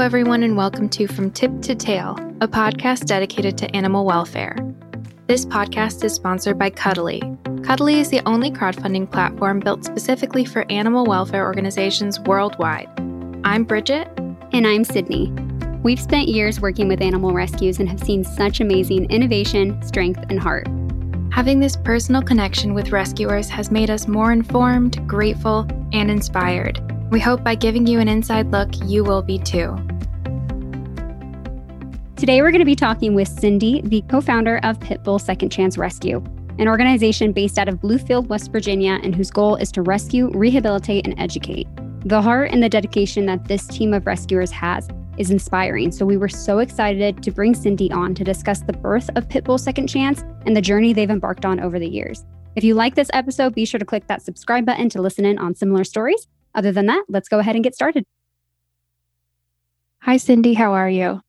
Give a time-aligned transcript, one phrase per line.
[0.00, 4.56] everyone, and welcome to From Tip to Tail, a podcast dedicated to animal welfare.
[5.26, 7.22] This podcast is sponsored by Cuddly.
[7.64, 12.88] Cuddly is the only crowdfunding platform built specifically for animal welfare organizations worldwide.
[13.44, 14.08] I'm Bridget.
[14.52, 15.30] And I'm Sydney.
[15.82, 20.40] We've spent years working with animal rescues and have seen such amazing innovation, strength, and
[20.40, 20.66] heart.
[21.30, 26.80] Having this personal connection with rescuers has made us more informed, grateful, and inspired.
[27.10, 29.76] We hope by giving you an inside look, you will be too.
[32.20, 35.78] Today, we're going to be talking with Cindy, the co founder of Pitbull Second Chance
[35.78, 36.22] Rescue,
[36.58, 41.06] an organization based out of Bluefield, West Virginia, and whose goal is to rescue, rehabilitate,
[41.06, 41.66] and educate.
[42.04, 45.92] The heart and the dedication that this team of rescuers has is inspiring.
[45.92, 49.58] So, we were so excited to bring Cindy on to discuss the birth of Pitbull
[49.58, 52.26] Second Chance and the journey they've embarked on over the years.
[52.54, 55.38] If you like this episode, be sure to click that subscribe button to listen in
[55.38, 56.28] on similar stories.
[56.54, 58.04] Other than that, let's go ahead and get started.
[60.00, 60.52] Hi, Cindy.
[60.52, 61.22] How are you?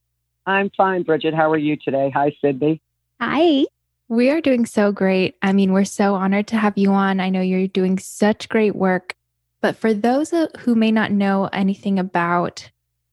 [0.45, 1.33] I'm fine, Bridget.
[1.33, 2.11] How are you today?
[2.13, 2.81] Hi, Sydney.
[3.19, 3.65] Hi.
[4.07, 5.35] We are doing so great.
[5.41, 7.19] I mean, we're so honored to have you on.
[7.19, 9.15] I know you're doing such great work.
[9.61, 12.69] But for those who may not know anything about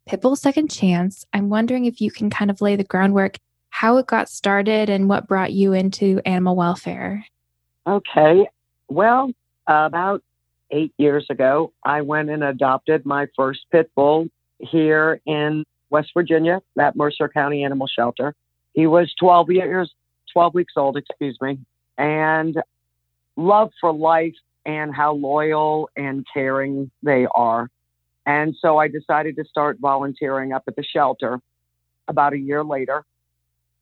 [0.09, 3.37] Pitbull Second Chance, I'm wondering if you can kind of lay the groundwork,
[3.69, 7.27] how it got started and what brought you into animal welfare.
[7.87, 8.49] Okay.
[8.89, 9.31] Well,
[9.67, 10.23] about
[10.71, 16.61] eight years ago, I went and adopted my first pit bull here in West Virginia
[16.79, 18.35] at Mercer County Animal Shelter.
[18.75, 19.93] He was 12 years,
[20.33, 21.59] 12 weeks old, excuse me,
[21.97, 22.57] and
[23.37, 24.35] love for life
[24.67, 27.71] and how loyal and caring they are.
[28.27, 31.41] And so I decided to start volunteering up at the shelter
[32.09, 33.05] about a year later.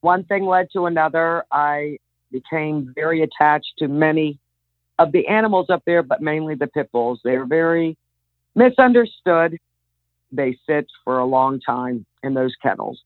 [0.03, 1.45] One thing led to another.
[1.51, 1.99] I
[2.31, 4.39] became very attached to many
[4.99, 7.21] of the animals up there, but mainly the pit bulls.
[7.25, 7.97] They're very
[8.55, 9.59] misunderstood.
[10.33, 13.03] They sit for a long time in those kennels,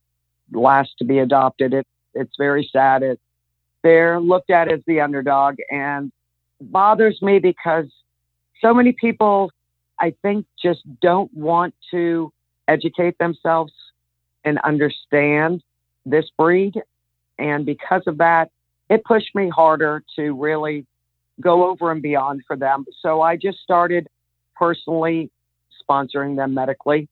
[0.53, 1.75] last to be adopted.
[1.75, 3.03] It, it's very sad.
[3.03, 3.21] It,
[3.83, 6.12] they're looked at as the underdog and
[6.61, 7.87] bothers me because
[8.61, 9.50] so many people,
[9.99, 12.33] I think, just don't want to
[12.69, 13.73] educate themselves
[14.44, 15.62] and understand
[16.06, 16.81] this breed.
[17.39, 18.50] And because of that,
[18.89, 20.87] it pushed me harder to really
[21.41, 22.84] go over and beyond for them.
[23.00, 24.09] So I just started
[24.56, 25.31] personally
[25.83, 27.09] sponsoring them medically,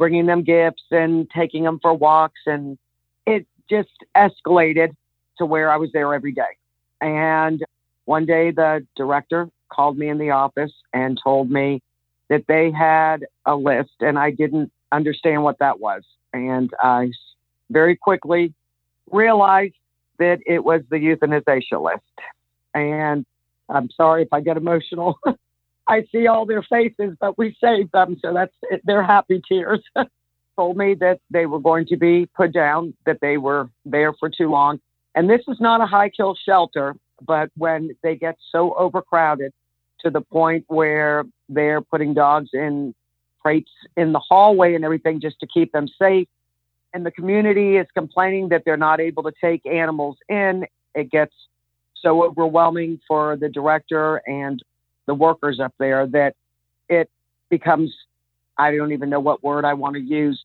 [0.00, 2.40] bringing them gifts and taking them for walks.
[2.46, 2.78] And
[3.26, 4.96] it just escalated
[5.36, 6.56] to where I was there every day.
[7.02, 7.62] And
[8.06, 11.82] one day the director called me in the office and told me
[12.30, 16.02] that they had a list and I didn't understand what that was.
[16.32, 17.12] And I
[17.68, 18.54] very quickly
[19.10, 19.74] realized
[20.18, 22.00] that it was the euthanization list.
[22.72, 23.26] And
[23.68, 25.18] I'm sorry if I get emotional.
[25.90, 29.80] I see all their faces, but we saved them, so that's they're happy tears.
[30.56, 34.30] Told me that they were going to be put down, that they were there for
[34.30, 34.78] too long.
[35.16, 36.94] And this is not a high kill shelter,
[37.26, 39.52] but when they get so overcrowded
[40.00, 42.94] to the point where they're putting dogs in
[43.42, 46.28] crates in the hallway and everything just to keep them safe,
[46.94, 51.34] and the community is complaining that they're not able to take animals in, it gets
[52.00, 54.62] so overwhelming for the director and
[55.10, 56.36] the workers up there that
[56.88, 57.10] it
[57.48, 57.92] becomes
[58.56, 60.44] I don't even know what word I want to use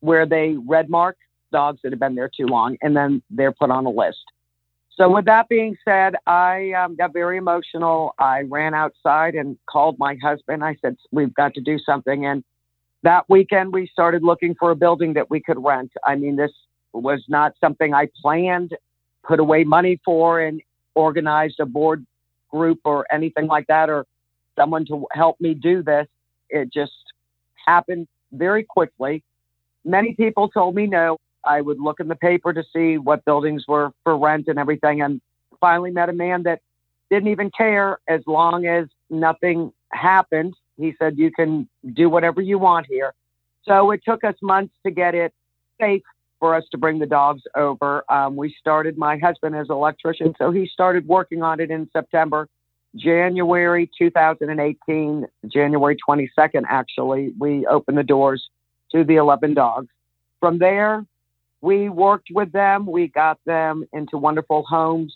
[0.00, 1.16] where they red mark
[1.50, 4.24] dogs that have been there too long and then they're put on a list.
[4.94, 8.14] So with that being said, I um, got very emotional.
[8.18, 10.62] I ran outside and called my husband.
[10.62, 12.44] I said, "We've got to do something." And
[13.02, 15.92] that weekend, we started looking for a building that we could rent.
[16.04, 16.52] I mean, this
[16.92, 18.76] was not something I planned,
[19.24, 20.60] put away money for, and
[20.94, 22.04] organized a board
[22.52, 24.06] group or anything like that or
[24.58, 26.06] someone to help me do this.
[26.50, 26.92] It just
[27.66, 29.22] happened very quickly.
[29.84, 31.18] Many people told me no.
[31.44, 35.02] I would look in the paper to see what buildings were for rent and everything.
[35.02, 35.20] And
[35.60, 36.60] finally met a man that
[37.10, 40.54] didn't even care as long as nothing happened.
[40.78, 43.12] He said, You can do whatever you want here.
[43.64, 45.32] So it took us months to get it
[45.80, 46.02] safe
[46.42, 48.02] for us to bring the dogs over.
[48.10, 51.88] Um, we started, my husband is an electrician, so he started working on it in
[51.92, 52.48] September.
[52.96, 58.48] January 2018, January 22nd, actually, we opened the doors
[58.90, 59.86] to the 11 dogs.
[60.40, 61.06] From there,
[61.60, 62.86] we worked with them.
[62.86, 65.14] We got them into wonderful homes,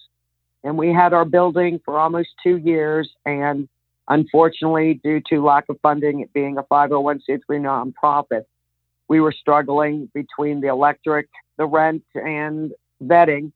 [0.63, 3.11] and we had our building for almost two years.
[3.25, 3.69] And
[4.07, 8.45] unfortunately, due to lack of funding, it being a 501c3 nonprofit,
[9.09, 12.73] we were struggling between the electric, the rent, and
[13.03, 13.53] vetting,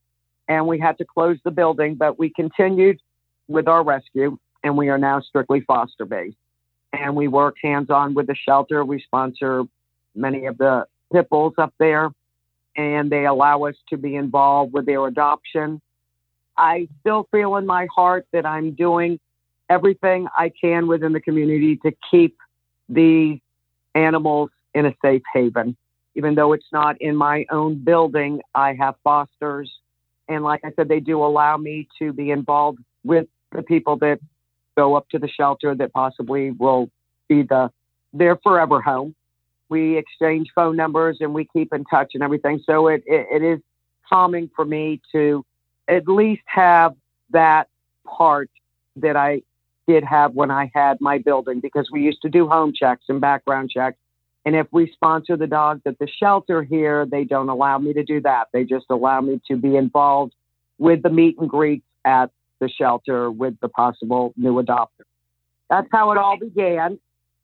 [0.49, 1.95] and we had to close the building.
[1.95, 3.01] But we continued
[3.49, 6.37] with our rescue, and we are now strictly foster based.
[6.93, 8.85] And we work hands on with the shelter.
[8.85, 9.65] We sponsor
[10.15, 12.11] many of the pit bulls up there
[12.77, 15.81] and they allow us to be involved with their adoption.
[16.57, 19.19] I still feel in my heart that I'm doing
[19.69, 22.37] everything I can within the community to keep
[22.89, 23.41] the
[23.95, 25.77] animals in a safe haven.
[26.15, 29.71] Even though it's not in my own building, I have fosters.
[30.29, 34.19] And like I said, they do allow me to be involved with the people that
[34.77, 36.91] go up to the shelter that possibly will
[37.29, 37.71] be the
[38.13, 39.15] their forever home.
[39.69, 42.61] We exchange phone numbers and we keep in touch and everything.
[42.67, 43.61] So it, it, it is
[44.09, 45.45] calming for me to
[45.87, 46.95] at least have
[47.31, 47.69] that
[48.05, 48.51] part
[48.97, 49.43] that I
[49.87, 53.21] did have when I had my building because we used to do home checks and
[53.21, 53.97] background checks.
[54.45, 58.03] And if we sponsor the dogs at the shelter here, they don't allow me to
[58.03, 58.49] do that.
[58.53, 60.35] They just allow me to be involved
[60.79, 65.05] with the meet and greets at the shelter with the possible new adopter.
[65.69, 66.99] That's how it all began.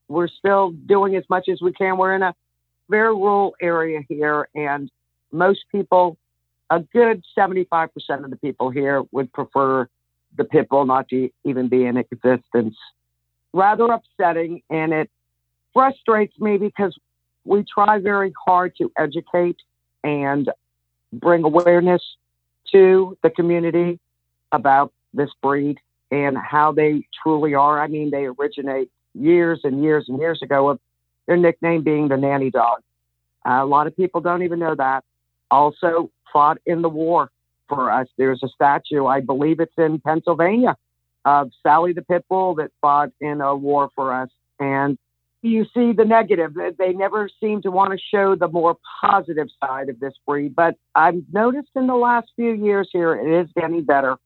[0.09, 1.99] We're still doing as much as we can.
[1.99, 2.35] We're in a
[2.89, 4.91] very rural area here, and
[5.33, 6.17] most people,
[6.71, 7.91] a good 75%
[8.25, 9.89] of the people here would prefer
[10.37, 12.77] the pit bull not to even be in existence.
[13.53, 15.11] Rather upsetting, and it
[15.77, 16.97] frustrates me because
[17.45, 19.59] we try very hard to educate
[20.03, 20.51] and
[21.13, 22.01] bring awareness
[22.73, 24.01] to the community
[24.53, 25.77] about this breed
[26.11, 27.79] and how they truly are.
[27.79, 30.81] I mean, they originate years and years and years ago of
[31.27, 32.81] their nickname being the nanny dog.
[33.47, 35.05] Uh, a lot of people don't even know that.
[35.51, 37.31] Also fought in the war
[37.69, 38.09] for us.
[38.17, 40.75] There's a statue, I believe it's in Pennsylvania,
[41.27, 44.31] of Sallie the Pit Bull that fought in a war for us.
[44.59, 44.97] And
[45.47, 46.55] you see the negative.
[46.79, 50.55] They never seem to want to show the more positive side of this breed.
[50.55, 54.17] But I've noticed in the last few years here, it is getting better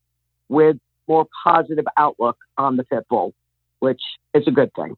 [0.49, 0.77] with
[1.07, 3.33] more positive outlook on the pit bull,
[3.79, 4.01] which
[4.33, 4.95] is a good thing.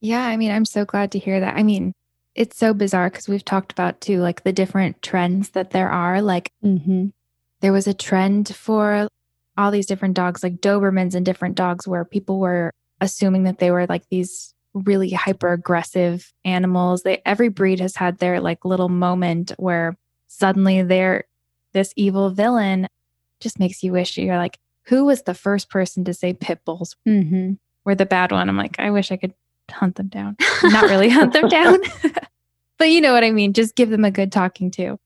[0.00, 1.56] Yeah, I mean, I'm so glad to hear that.
[1.56, 1.94] I mean,
[2.34, 6.20] it's so bizarre because we've talked about too, like the different trends that there are.
[6.20, 7.06] Like, mm-hmm.
[7.60, 9.08] there was a trend for
[9.56, 13.70] all these different dogs, like Dobermans and different dogs, where people were assuming that they
[13.70, 17.02] were like these really hyper aggressive animals.
[17.02, 19.96] They every breed has had their like little moment where
[20.26, 21.24] suddenly they're
[21.72, 22.88] this evil villain.
[23.40, 26.96] Just makes you wish you're like, who was the first person to say pit bulls
[27.06, 27.54] mm-hmm.
[27.84, 28.48] were the bad one?
[28.48, 29.34] I'm like, I wish I could
[29.70, 30.36] hunt them down.
[30.62, 31.78] Not really hunt them down,
[32.78, 33.52] but you know what I mean.
[33.52, 34.98] Just give them a good talking to.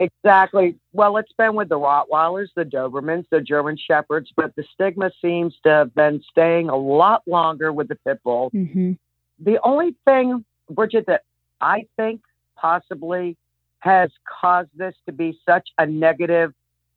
[0.00, 0.76] Exactly.
[0.92, 5.54] Well, it's been with the Rottweilers, the Dobermans, the German Shepherds, but the stigma seems
[5.64, 8.50] to have been staying a lot longer with the pit bull.
[8.54, 8.92] Mm-hmm.
[9.40, 11.24] The only thing, Bridget, that
[11.60, 12.20] I think
[12.56, 13.36] possibly
[13.80, 14.10] has
[14.40, 16.52] caused this to be such a negative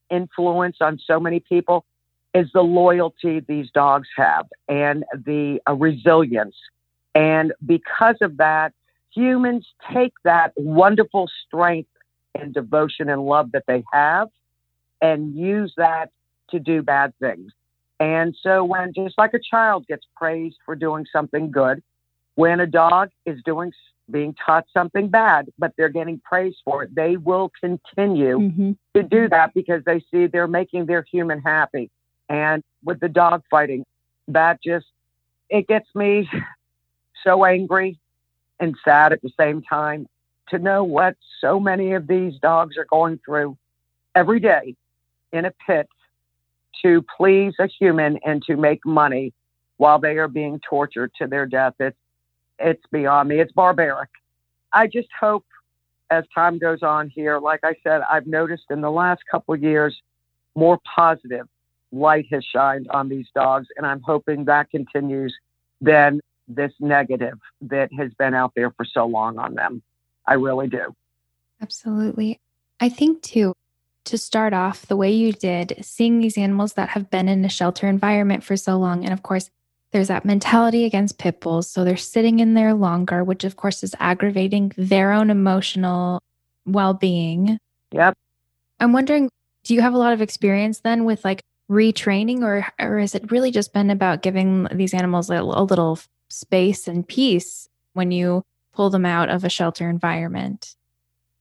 [0.09, 1.86] influence on so many people
[2.33, 6.56] is the loyalty these dogs have and the uh, resilience.
[7.13, 8.74] And because of that,
[9.13, 11.89] humans take that wonderful strength
[12.35, 14.29] and devotion and love that they have
[15.01, 16.09] and use that
[16.49, 17.51] to do bad things.
[17.99, 21.83] And so, when just like a child gets praised for doing something good,
[22.35, 23.71] when a dog is doing
[24.09, 28.71] being taught something bad, but they're getting praised for it, they will continue mm-hmm.
[28.93, 31.89] to do that because they see they're making their human happy.
[32.27, 33.85] And with the dog fighting,
[34.27, 34.87] that just,
[35.49, 36.29] it gets me
[37.23, 37.99] so angry
[38.59, 40.07] and sad at the same time
[40.51, 43.58] to know what so many of these dogs are going through
[44.15, 44.75] every day
[45.34, 45.89] in a pit
[46.84, 49.34] to please a human and to make money
[49.77, 51.74] while they are being tortured to their death.
[51.79, 51.98] It's,
[52.60, 53.39] it's beyond me.
[53.39, 54.10] It's barbaric.
[54.72, 55.46] I just hope
[56.12, 59.63] as time goes on here, like I said, I've noticed in the last couple of
[59.63, 60.00] years
[60.55, 61.48] more positive
[61.93, 65.36] light has shined on these dogs, and I'm hoping that continues
[65.79, 69.81] than this negative that has been out there for so long on them.
[70.25, 70.95] I really do.
[71.61, 72.39] Absolutely.
[72.79, 73.53] I think, too,
[74.05, 77.49] to start off the way you did, seeing these animals that have been in a
[77.49, 79.49] shelter environment for so long, and of course,
[79.91, 81.69] there's that mentality against pit bulls.
[81.69, 86.23] So they're sitting in there longer, which of course is aggravating their own emotional
[86.65, 87.59] well being.
[87.91, 88.17] Yep.
[88.79, 89.29] I'm wondering,
[89.63, 93.31] do you have a lot of experience then with like retraining or or has it
[93.31, 95.99] really just been about giving these animals a, a little
[96.29, 100.75] space and peace when you pull them out of a shelter environment?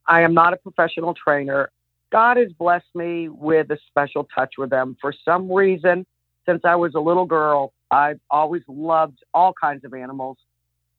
[0.06, 1.70] I am not a professional trainer.
[2.10, 4.96] God has blessed me with a special touch with them.
[5.00, 6.04] For some reason,
[6.46, 10.36] since I was a little girl, I've always loved all kinds of animals,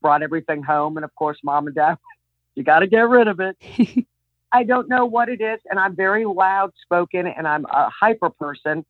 [0.01, 0.97] brought everything home.
[0.97, 1.97] And of course, mom and dad,
[2.55, 3.57] you got to get rid of it.
[4.53, 5.59] I don't know what it is.
[5.69, 8.85] And I'm very loud spoken and I'm a hyper person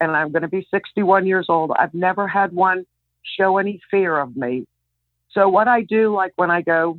[0.00, 1.72] and I'm going to be 61 years old.
[1.78, 2.86] I've never had one
[3.22, 4.66] show any fear of me.
[5.36, 6.98] So what I do, like when I go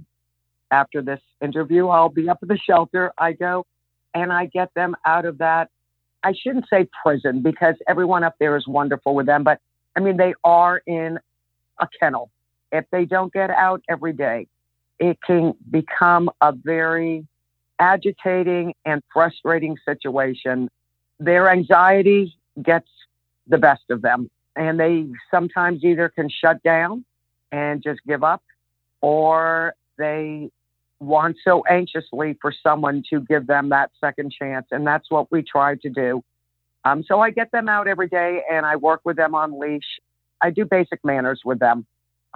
[0.70, 3.12] after this interview, I'll be up at the shelter.
[3.18, 3.66] I go
[4.14, 5.72] and I get them out of that.
[6.22, 9.60] I shouldn't say prison because everyone up there is wonderful with them, but
[9.96, 11.18] I mean, they are in
[11.80, 12.30] a kennel.
[12.72, 14.48] If they don't get out every day,
[15.00, 17.26] it can become a very
[17.80, 20.70] agitating and frustrating situation.
[21.20, 22.90] Their anxiety gets
[23.48, 27.04] the best of them, and they sometimes either can shut down
[27.52, 28.44] and just give up,
[29.02, 30.52] or they
[31.00, 34.68] want so anxiously for someone to give them that second chance.
[34.72, 36.24] And that's what we try to do.
[36.84, 40.00] Um, so I get them out every day and I work with them on leash.
[40.42, 41.86] I do basic manners with them,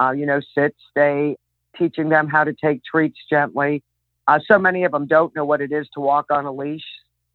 [0.00, 1.36] uh, you know, sit, stay,
[1.76, 3.82] teaching them how to take treats gently.
[4.26, 6.84] Uh, so many of them don't know what it is to walk on a leash.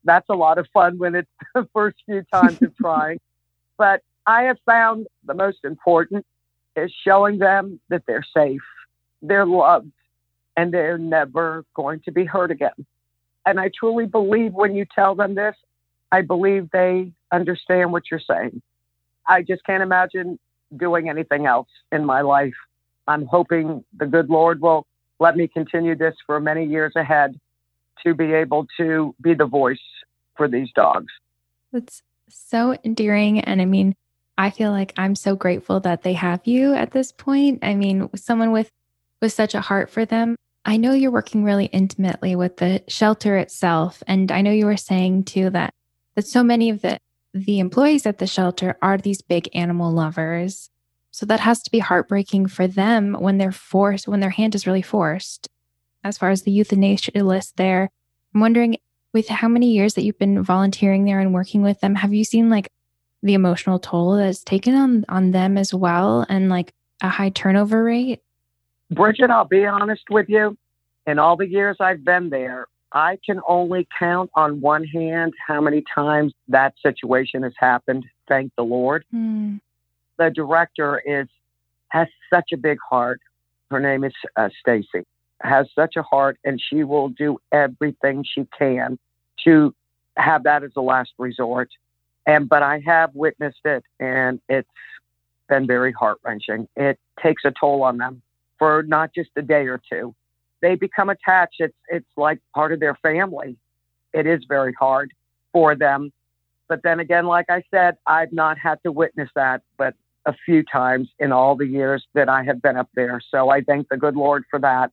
[0.04, 3.20] That's a lot of fun when it's the first few times of trying.
[3.78, 6.26] But I have found the most important
[6.78, 8.62] is showing them that they're safe,
[9.22, 9.92] they're loved,
[10.56, 12.86] and they're never going to be hurt again.
[13.46, 15.56] And I truly believe when you tell them this,
[16.12, 18.62] I believe they understand what you're saying.
[19.28, 20.40] I just can't imagine
[20.76, 22.56] doing anything else in my life.
[23.08, 24.86] I'm hoping the good Lord will
[25.20, 27.40] let me continue this for many years ahead
[28.04, 29.80] to be able to be the voice
[30.36, 31.12] for these dogs.
[31.72, 33.40] That's so endearing.
[33.40, 33.96] And I mean,
[34.38, 37.60] I feel like I'm so grateful that they have you at this point.
[37.64, 38.70] I mean, someone with
[39.22, 40.36] with such a heart for them.
[40.64, 44.78] I know you're working really intimately with the shelter itself and I know you were
[44.78, 45.74] saying too that
[46.16, 47.00] that so many of the
[47.34, 50.70] the employees at the shelter are these big animal lovers.
[51.12, 54.68] So that has to be heartbreaking for them when they're forced when their hand is
[54.68, 55.48] really forced.
[56.04, 57.90] As far as the euthanasia list there,
[58.34, 58.78] I'm wondering
[59.14, 62.24] with how many years that you've been volunteering there and working with them, have you
[62.24, 62.68] seen like
[63.28, 67.84] the emotional toll that's taken on on them as well and like a high turnover
[67.84, 68.22] rate?
[68.90, 70.58] Bridget, I'll be honest with you.
[71.06, 75.62] In all the years I've been there, I can only count on one hand how
[75.62, 78.06] many times that situation has happened.
[78.28, 79.06] Thank the Lord.
[79.14, 79.60] Mm.
[80.18, 81.28] The director is
[81.90, 83.22] has such a big heart.
[83.70, 85.06] Her name is uh, Stacy.
[85.42, 88.98] Has such a heart, and she will do everything she can
[89.44, 89.74] to
[90.18, 91.70] have that as a last resort.
[92.28, 94.70] And but I have witnessed it, and it's
[95.48, 96.68] been very heart wrenching.
[96.76, 98.22] It takes a toll on them
[98.60, 100.14] for not just a day or two.
[100.62, 101.56] They become attached.
[101.60, 103.56] It's it's like part of their family.
[104.14, 105.14] It is very hard
[105.54, 106.12] for them.
[106.68, 110.64] But then again, like I said, I've not had to witness that, but a few
[110.64, 113.22] times in all the years that I have been up there.
[113.32, 114.92] So I thank the good Lord for that.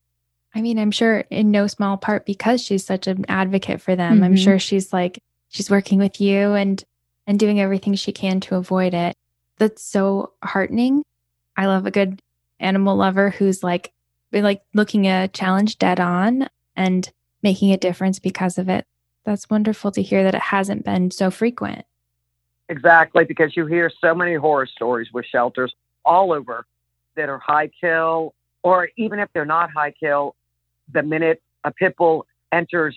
[0.54, 4.14] I mean, I'm sure in no small part because she's such an advocate for them.
[4.14, 4.24] Mm-hmm.
[4.24, 6.82] I'm sure she's like she's working with you and
[7.26, 9.16] and doing everything she can to avoid it.
[9.58, 11.02] That's so heartening.
[11.56, 12.20] I love a good
[12.60, 13.92] animal lover who's like
[14.32, 17.10] like looking a challenge dead on and
[17.42, 18.84] making a difference because of it.
[19.24, 21.84] That's wonderful to hear that it hasn't been so frequent.
[22.68, 26.66] Exactly, because you hear so many horror stories with shelters all over
[27.14, 30.34] that are high kill, or even if they're not high kill,
[30.92, 32.96] the minute a pit bull enters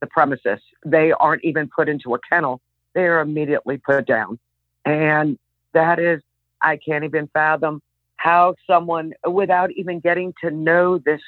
[0.00, 2.60] the premises, they aren't even put into a kennel
[2.94, 4.38] they are immediately put down.
[4.84, 5.38] And
[5.72, 6.22] that is,
[6.62, 7.82] I can't even fathom
[8.16, 11.22] how someone, without even getting to know this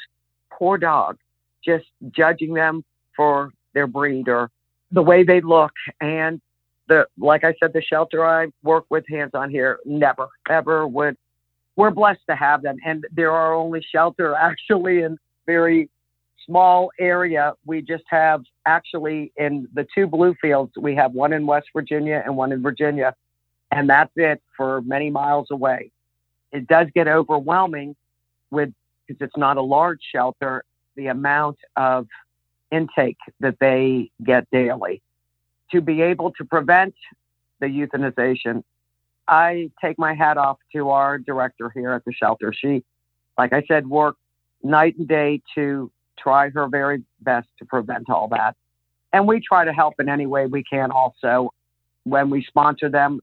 [0.50, 1.16] poor dog,
[1.64, 2.84] just judging them
[3.16, 4.50] for their breed or
[4.90, 5.72] the way they look.
[6.00, 6.40] And
[6.88, 11.16] the, like I said, the shelter I work with hands on here never, ever would.
[11.76, 12.76] We're blessed to have them.
[12.84, 15.88] And there are only shelter actually in very
[16.44, 17.54] small area.
[17.64, 22.36] We just have actually in the two Bluefields, we have one in West Virginia and
[22.36, 23.14] one in Virginia,
[23.70, 25.90] and that's it for many miles away.
[26.52, 27.96] It does get overwhelming
[28.50, 28.72] with
[29.06, 30.64] because it's not a large shelter,
[30.96, 32.06] the amount of
[32.70, 35.02] intake that they get daily.
[35.72, 36.94] To be able to prevent
[37.60, 38.62] the euthanization,
[39.26, 42.52] I take my hat off to our director here at the shelter.
[42.52, 42.84] She,
[43.38, 44.20] like I said, worked
[44.62, 48.56] night and day to try her very best to prevent all that.
[49.12, 51.52] And we try to help in any way we can also
[52.04, 53.20] when we sponsor them,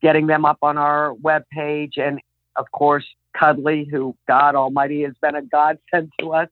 [0.00, 1.94] getting them up on our web page.
[1.96, 2.20] And
[2.56, 3.04] of course,
[3.38, 6.48] Cuddly, who God Almighty has been a godsend to us,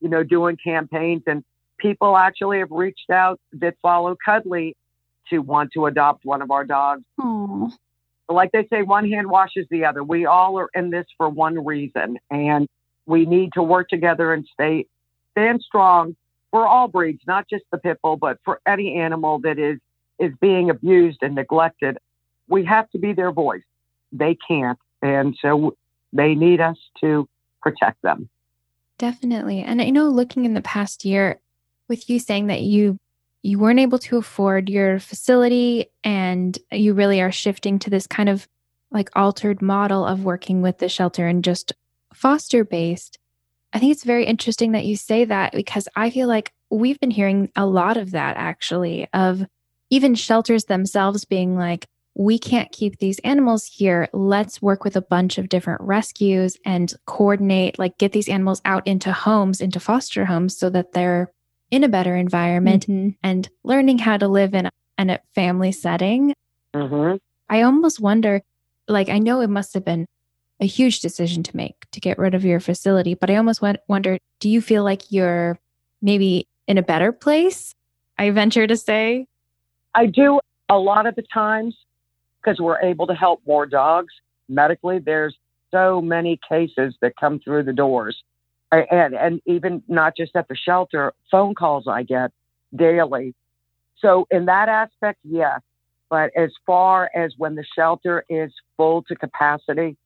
[0.00, 1.22] you know, doing campaigns.
[1.26, 1.44] And
[1.78, 4.76] people actually have reached out that follow Cuddly
[5.30, 7.02] to want to adopt one of our dogs.
[7.18, 7.72] Aww.
[8.28, 10.02] Like they say, one hand washes the other.
[10.02, 12.18] We all are in this for one reason.
[12.30, 12.68] And
[13.06, 14.86] we need to work together and stay
[15.34, 16.16] stand strong
[16.50, 19.78] for all breeds, not just the pit bull, but for any animal that is
[20.18, 21.98] is being abused and neglected.
[22.46, 23.64] We have to be their voice.
[24.12, 25.76] They can't, and so
[26.12, 27.28] they need us to
[27.60, 28.28] protect them.
[28.98, 29.62] Definitely.
[29.62, 31.40] And I know looking in the past year
[31.88, 32.98] with you saying that you
[33.42, 38.28] you weren't able to afford your facility and you really are shifting to this kind
[38.28, 38.48] of
[38.90, 41.72] like altered model of working with the shelter and just
[42.14, 43.18] foster based.
[43.74, 47.10] I think it's very interesting that you say that because I feel like we've been
[47.10, 49.44] hearing a lot of that actually, of
[49.90, 54.08] even shelters themselves being like, we can't keep these animals here.
[54.12, 58.86] Let's work with a bunch of different rescues and coordinate, like get these animals out
[58.86, 61.32] into homes, into foster homes, so that they're
[61.72, 63.10] in a better environment mm-hmm.
[63.24, 66.32] and learning how to live in a, in a family setting.
[66.72, 67.16] Mm-hmm.
[67.48, 68.42] I almost wonder,
[68.86, 70.06] like, I know it must have been
[70.60, 74.18] a huge decision to make to get rid of your facility, but I almost wonder
[74.40, 75.58] do you feel like you're
[76.00, 77.74] maybe in a better place?
[78.18, 79.26] I venture to say.
[79.94, 81.76] I do a lot of the times
[82.40, 84.12] because we're able to help more dogs
[84.48, 84.98] medically.
[84.98, 85.36] There's
[85.70, 88.22] so many cases that come through the doors.
[88.70, 92.32] And, and even not just at the shelter, phone calls I get
[92.74, 93.34] daily.
[94.00, 95.60] So, in that aspect, yes.
[96.10, 99.96] But as far as when the shelter is full to capacity,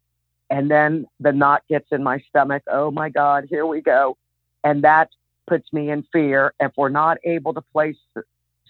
[0.50, 2.62] and then the knot gets in my stomach.
[2.70, 4.16] Oh my God, here we go.
[4.64, 5.08] And that
[5.46, 6.52] puts me in fear.
[6.60, 7.96] If we're not able to place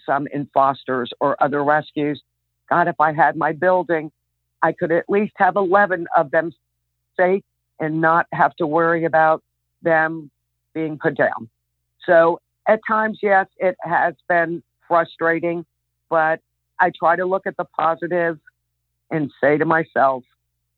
[0.05, 2.21] some in fosters or other rescues,
[2.69, 4.11] God, if I had my building,
[4.61, 6.51] I could at least have 11 of them
[7.17, 7.43] safe
[7.79, 9.43] and not have to worry about
[9.81, 10.29] them
[10.73, 11.49] being put down.
[12.05, 15.65] So at times, yes, it has been frustrating,
[16.09, 16.41] but
[16.79, 18.39] I try to look at the positive
[19.11, 20.23] and say to myself,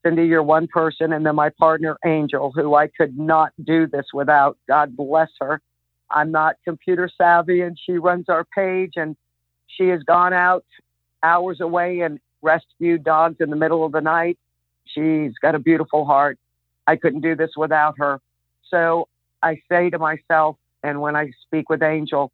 [0.04, 1.14] Cindy, you're one person.
[1.14, 4.58] And then my partner, Angel, who I could not do this without.
[4.68, 5.62] God bless her.
[6.10, 9.16] I'm not computer savvy and she runs our page and
[9.68, 10.66] she has gone out
[11.24, 14.38] hours away and rescued dogs in the middle of the night.
[14.86, 16.38] She's got a beautiful heart.
[16.88, 18.20] I couldn't do this without her.
[18.70, 19.08] So
[19.42, 22.32] I say to myself, and when I speak with Angel,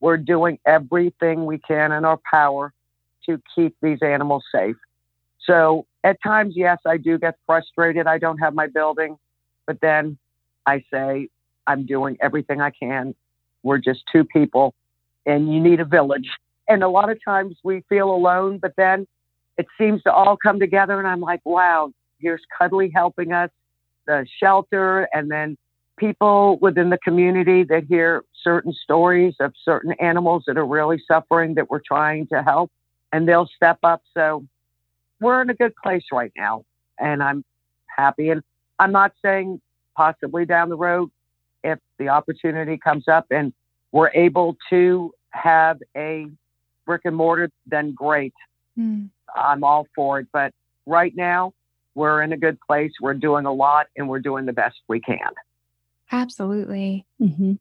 [0.00, 2.72] we're doing everything we can in our power
[3.26, 4.76] to keep these animals safe.
[5.46, 8.06] So at times, yes, I do get frustrated.
[8.06, 9.16] I don't have my building,
[9.66, 10.18] but then
[10.66, 11.28] I say,
[11.66, 13.14] I'm doing everything I can.
[13.62, 14.74] We're just two people
[15.26, 16.28] and you need a village.
[16.68, 19.06] And a lot of times we feel alone, but then
[19.58, 20.98] it seems to all come together.
[20.98, 23.50] And I'm like, wow, here's Cuddly helping us,
[24.06, 25.56] the shelter, and then
[25.96, 31.54] people within the community that hear certain stories of certain animals that are really suffering
[31.54, 32.72] that we're trying to help,
[33.12, 34.02] and they'll step up.
[34.14, 34.44] So
[35.22, 36.64] we're in a good place right now,
[36.98, 37.44] and I'm
[37.86, 38.30] happy.
[38.30, 38.42] And
[38.78, 39.60] I'm not saying
[39.96, 41.10] possibly down the road,
[41.64, 43.52] if the opportunity comes up and
[43.92, 46.26] we're able to have a
[46.84, 48.34] brick and mortar, then great.
[48.78, 49.08] Mm.
[49.34, 50.26] I'm all for it.
[50.32, 50.52] But
[50.86, 51.52] right now,
[51.94, 52.92] we're in a good place.
[53.00, 55.30] We're doing a lot and we're doing the best we can.
[56.10, 57.06] Absolutely.
[57.20, 57.54] Mm-hmm.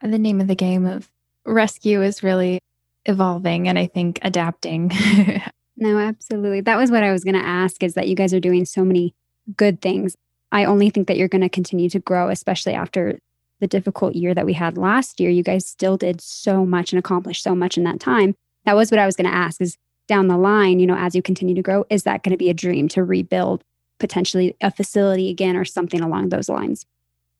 [0.00, 1.08] And the name of the game of
[1.44, 2.60] rescue is really
[3.04, 4.92] evolving and I think adapting.
[5.76, 6.62] No, absolutely.
[6.62, 8.84] That was what I was going to ask is that you guys are doing so
[8.84, 9.14] many
[9.56, 10.16] good things.
[10.52, 13.18] I only think that you're going to continue to grow, especially after
[13.60, 15.30] the difficult year that we had last year.
[15.30, 18.34] You guys still did so much and accomplished so much in that time.
[18.64, 19.76] That was what I was going to ask is
[20.08, 22.50] down the line, you know, as you continue to grow, is that going to be
[22.50, 23.64] a dream to rebuild
[23.98, 26.86] potentially a facility again or something along those lines?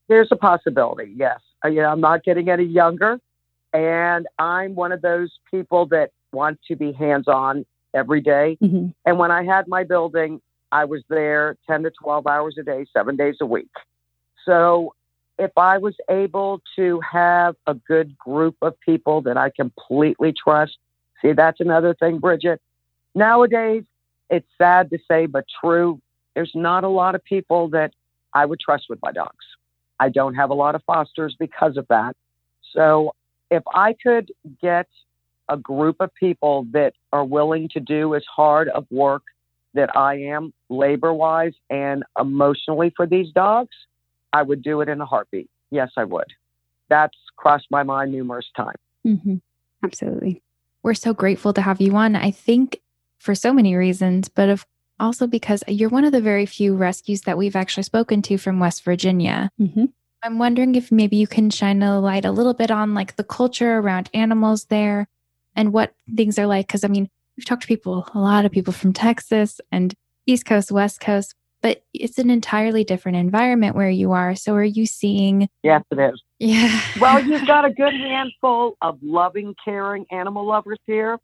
[0.09, 1.40] There's a possibility, yes.
[1.64, 3.20] You know, I'm not getting any younger.
[3.72, 8.59] And I'm one of those people that want to be hands on every day.
[8.62, 8.88] Mm-hmm.
[9.04, 12.87] And when I had my building, I was there 10 to 12 hours a day,
[12.92, 13.70] seven days a week.
[14.44, 14.94] So
[15.38, 20.76] if I was able to have a good group of people that I completely trust,
[21.22, 22.61] see, that's another thing, Bridget.
[23.14, 23.85] Nowadays,
[24.30, 26.00] it's sad to say, but true.
[26.35, 27.92] There's not a lot of people that
[28.35, 29.44] I would trust with my dogs.
[29.98, 32.14] I don't have a lot of fosters because of that.
[32.72, 33.14] So
[33.50, 34.30] if I could
[34.61, 34.88] get
[35.48, 39.22] a group of people that are willing to do as hard of work
[39.74, 43.76] that I am labor wise and emotionally for these dogs,
[44.32, 45.48] I would do it in a heartbeat.
[45.70, 46.32] Yes, I would.
[46.88, 48.78] That's crossed my mind numerous times.
[49.06, 49.37] Mm-hmm.
[49.85, 50.42] Absolutely.
[50.82, 52.16] We're so grateful to have you on.
[52.16, 52.80] I think
[53.18, 54.66] for so many reasons, but of
[54.98, 58.59] also because you're one of the very few rescues that we've actually spoken to from
[58.61, 59.50] West Virginia.
[59.61, 59.87] Mm-hmm.
[60.22, 63.24] I'm wondering if maybe you can shine a light a little bit on like the
[63.24, 65.06] culture around animals there
[65.57, 66.69] and what things are like.
[66.69, 69.95] Because I mean, we've talked to people, a lot of people from Texas and
[70.27, 74.37] East Coast, West Coast, but it's an entirely different environment where you are.
[74.37, 75.49] So are you seeing?
[75.62, 76.23] Yes, it is.
[76.38, 76.81] Yeah.
[77.01, 81.19] well, you've got a good handful of loving, caring animal lovers here.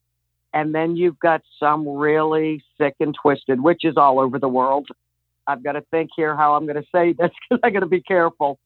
[0.55, 4.88] And then you've got some really sick and twisted, which is all over the world.
[5.47, 7.87] I've got to think here how I'm going to say this because I got to
[7.87, 8.59] be careful.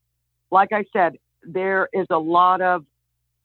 [0.51, 2.85] like I said, there is a lot of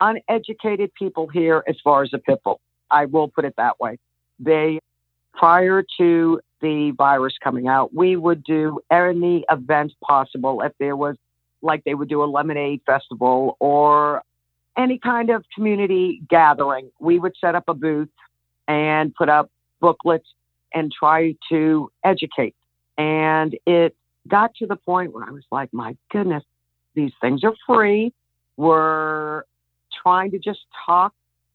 [0.02, 2.60] uneducated people here as far as the pit bull.
[2.90, 3.98] I will put it that way.
[4.40, 4.80] They,
[5.34, 11.16] prior to the virus coming out, we would do any event possible if there was,
[11.62, 14.24] like they would do a lemonade festival or
[14.78, 16.92] any kind of community gathering.
[17.00, 18.10] We would set up a booth
[18.68, 20.28] and put up booklets
[20.74, 22.56] and try to educate.
[22.98, 23.96] And it
[24.28, 26.44] got to the point where I was like, my goodness,
[26.94, 28.14] these things are free.
[28.58, 29.44] We're
[30.02, 31.14] trying to just talk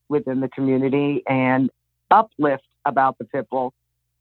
[0.09, 1.71] within the community and
[2.11, 3.73] uplift about the pit bull.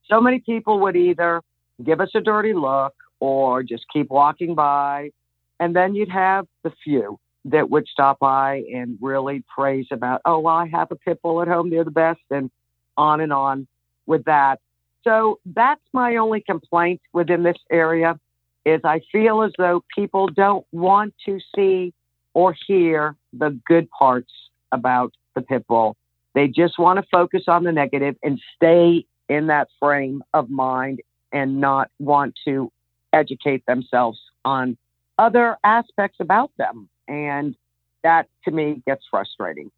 [0.09, 1.41] So many people would either
[1.83, 5.11] give us a dirty look or just keep walking by.
[5.59, 10.39] And then you'd have the few that would stop by and really praise about, oh,
[10.39, 11.69] well, I have a pit bull at home.
[11.69, 12.21] They're the best.
[12.31, 12.49] And
[12.97, 13.67] on and on
[14.05, 14.59] with that.
[15.03, 18.19] So that's my only complaint within this area
[18.65, 21.93] is I feel as though people don't want to see
[22.33, 24.31] or hear the good parts
[24.71, 25.95] about the pit bull.
[26.33, 31.01] They just want to focus on the negative and stay in that frame of mind
[31.31, 32.71] and not want to
[33.13, 34.77] educate themselves on
[35.17, 36.89] other aspects about them.
[37.07, 37.55] And
[38.03, 39.71] that to me gets frustrating.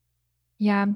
[0.57, 0.87] Yeah.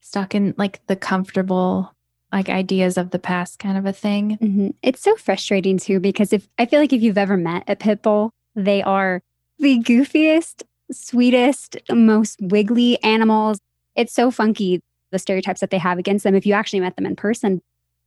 [0.00, 1.92] Stuck in like the comfortable
[2.32, 4.38] like ideas of the past kind of a thing.
[4.40, 4.68] Mm-hmm.
[4.82, 8.02] It's so frustrating too because if I feel like if you've ever met a pit
[8.02, 9.22] bull, they are
[9.58, 13.58] the goofiest, sweetest, most wiggly animals.
[13.94, 16.34] It's so funky the stereotypes that they have against them.
[16.34, 17.62] If you actually met them in person,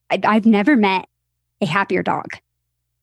[0.10, 1.08] I, I've never met
[1.62, 2.28] a happier dog.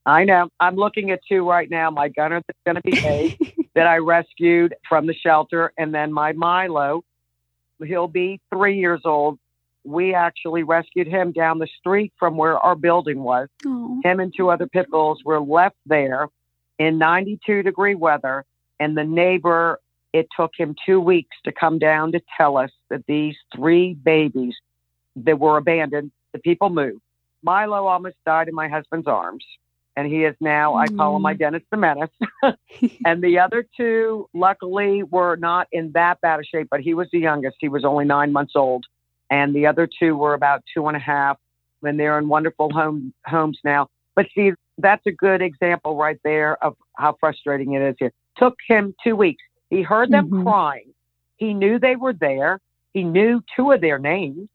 [0.04, 0.48] I know.
[0.60, 1.90] I'm looking at two right now.
[1.90, 3.36] My gunner that's going to be a
[3.74, 7.02] that I rescued from the shelter, and then my Milo.
[7.84, 9.38] He'll be three years old
[9.86, 13.48] we actually rescued him down the street from where our building was.
[13.64, 14.04] Aww.
[14.04, 16.28] Him and two other pit bulls were left there
[16.78, 18.44] in 92 degree weather.
[18.80, 19.80] And the neighbor,
[20.12, 24.54] it took him two weeks to come down to tell us that these three babies
[25.16, 27.00] that were abandoned, the people moved.
[27.42, 29.44] Milo almost died in my husband's arms.
[29.98, 30.82] And he is now, mm.
[30.82, 32.10] I call him my Dennis the Menace.
[33.06, 37.08] and the other two, luckily, were not in that bad a shape, but he was
[37.12, 37.56] the youngest.
[37.60, 38.84] He was only nine months old
[39.30, 41.38] and the other two were about two and a half,
[41.82, 43.88] and they're in wonderful home homes now.
[44.14, 48.12] But see, that's a good example right there of how frustrating it is here.
[48.38, 49.42] Took him two weeks.
[49.70, 50.42] He heard them mm-hmm.
[50.42, 50.94] crying.
[51.36, 52.60] He knew they were there.
[52.92, 54.48] He knew two of their names,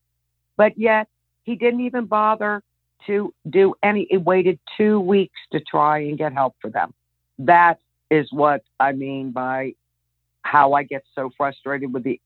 [0.57, 1.07] but yet
[1.43, 2.63] he didn't even bother
[3.07, 4.07] to do any.
[4.09, 6.93] He waited two weeks to try and get help for them.
[7.39, 9.73] That is what I mean by
[10.43, 12.19] how I get so frustrated with the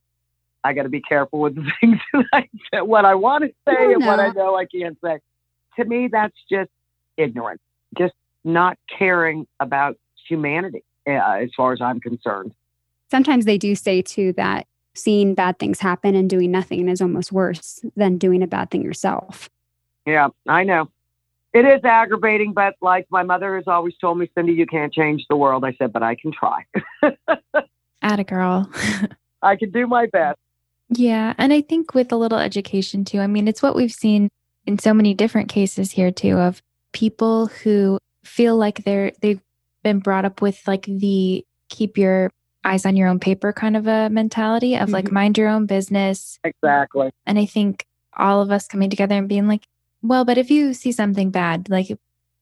[0.64, 2.26] I got to be careful with the things that
[2.74, 5.20] I what I want to say oh, and what I know I can't say.
[5.78, 6.72] To me, that's just
[7.18, 7.62] ignorance,
[7.98, 8.14] just
[8.44, 12.54] not caring about humanity, uh, as far as I'm concerned.
[13.12, 17.32] Sometimes they do say too that seeing bad things happen and doing nothing is almost
[17.32, 19.50] worse than doing a bad thing yourself.
[20.06, 20.90] Yeah, I know.
[21.54, 25.26] It is aggravating, but like my mother has always told me, Cindy, you can't change
[25.30, 25.64] the world.
[25.64, 26.66] I said, but I can try.
[28.02, 28.70] Atta girl.
[29.42, 30.38] I can do my best.
[30.90, 31.34] Yeah.
[31.38, 34.30] And I think with a little education too, I mean, it's what we've seen
[34.66, 39.42] in so many different cases here too of people who feel like they're, they've
[39.86, 42.32] been brought up with like the keep your
[42.66, 44.94] eyes on your own paper kind of a mentality of mm-hmm.
[44.94, 46.40] like mind your own business.
[46.44, 47.12] Exactly.
[47.28, 47.86] And I think
[48.18, 49.68] all of us coming together and being like,
[50.02, 51.96] well, but if you see something bad, like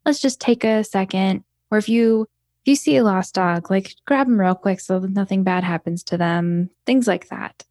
[0.05, 1.43] let's just take a second.
[1.69, 2.21] Or if you
[2.61, 5.65] if you see a lost dog, like grab them real quick so that nothing bad
[5.65, 6.69] happens to them.
[6.85, 7.65] Things like that.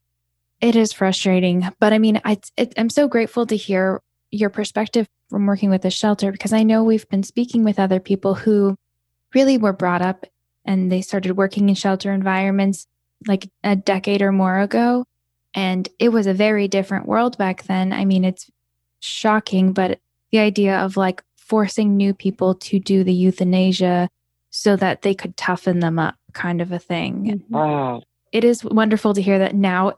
[0.61, 5.09] It is frustrating, but I mean, I, it, I'm so grateful to hear your perspective
[5.29, 8.77] from working with the shelter because I know we've been speaking with other people who
[9.35, 10.27] really were brought up
[10.65, 12.87] and they started working in shelter environments
[13.27, 15.05] like a decade or more ago.
[15.55, 17.93] And it was a very different world back then.
[17.93, 18.51] I mean, it's
[19.01, 19.99] shocking, but
[20.31, 24.09] the idea of like forcing new people to do the euthanasia
[24.51, 27.25] so that they could toughen them up kind of a thing.
[27.25, 27.55] Mm-hmm.
[27.55, 28.03] Wow.
[28.33, 29.95] It is wonderful to hear that now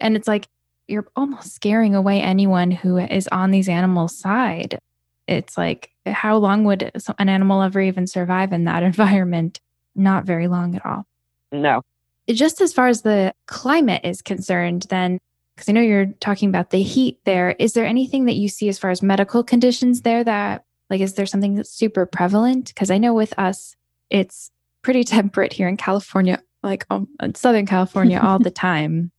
[0.00, 0.48] and it's like
[0.86, 4.78] you're almost scaring away anyone who is on these animals' side.
[5.26, 9.60] It's like, how long would an animal ever even survive in that environment?
[9.94, 11.06] Not very long at all.
[11.52, 11.82] No.
[12.28, 15.18] Just as far as the climate is concerned, then,
[15.54, 18.68] because I know you're talking about the heat there, is there anything that you see
[18.68, 22.68] as far as medical conditions there that, like, is there something that's super prevalent?
[22.68, 23.76] Because I know with us,
[24.10, 24.50] it's
[24.82, 29.10] pretty temperate here in California, like um, Southern California all the time.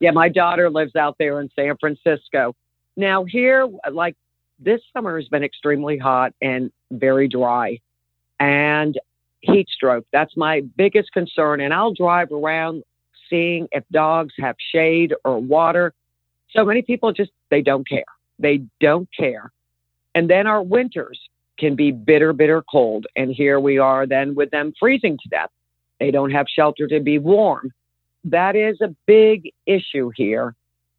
[0.00, 2.54] Yeah, my daughter lives out there in San Francisco.
[2.96, 4.16] Now, here, like
[4.58, 7.80] this summer has been extremely hot and very dry.
[8.38, 8.98] And
[9.40, 10.06] heat stroke.
[10.12, 11.60] That's my biggest concern.
[11.60, 12.82] And I'll drive around
[13.30, 15.92] seeing if dogs have shade or water.
[16.50, 18.04] So many people just, they don't care.
[18.38, 19.52] They don't care.
[20.14, 21.18] And then our winters
[21.58, 23.06] can be bitter, bitter cold.
[23.16, 25.50] And here we are then with them freezing to death.
[26.00, 27.72] They don't have shelter to be warm.
[28.24, 30.54] That is a big issue here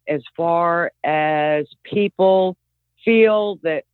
[0.08, 2.56] as far as people
[3.04, 3.84] feel that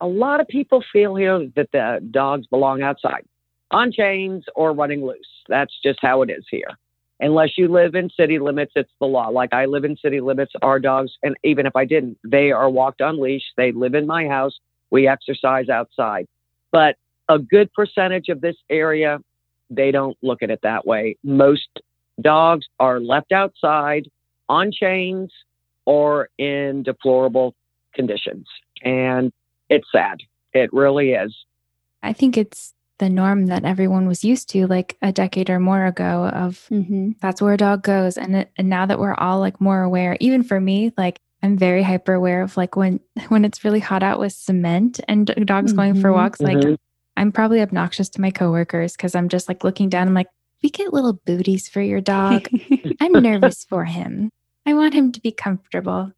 [0.00, 3.24] a lot of people feel here that the dogs belong outside
[3.70, 5.28] on chains or running loose.
[5.48, 6.76] That's just how it is here.
[7.20, 9.28] Unless you live in city limits, it's the law.
[9.28, 12.70] Like I live in city limits, our dogs, and even if I didn't, they are
[12.70, 13.44] walked on leash.
[13.56, 14.58] They live in my house.
[14.90, 16.26] We exercise outside.
[16.72, 16.96] But
[17.28, 19.18] a good percentage of this area,
[19.68, 21.16] they don't look at it that way.
[21.22, 21.68] Most
[22.20, 24.10] dogs are left outside
[24.48, 25.30] on chains
[25.84, 27.54] or in deplorable
[27.94, 28.46] conditions.
[28.82, 29.32] And
[29.68, 30.18] it's sad.
[30.52, 31.34] It really is.
[32.02, 35.86] I think it's the norm that everyone was used to like a decade or more
[35.86, 37.12] ago of mm-hmm.
[37.20, 40.18] that's where a dog goes and, it, and now that we're all like more aware
[40.20, 44.02] even for me like i'm very hyper aware of like when when it's really hot
[44.02, 45.80] out with cement and dogs mm-hmm.
[45.80, 46.18] going for mm-hmm.
[46.18, 46.74] walks like mm-hmm.
[47.16, 50.28] i'm probably obnoxious to my coworkers because i'm just like looking down i'm like
[50.62, 52.48] we get little booties for your dog
[53.00, 54.28] i'm nervous for him
[54.66, 56.12] i want him to be comfortable